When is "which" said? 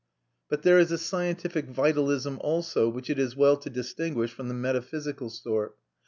2.89-3.07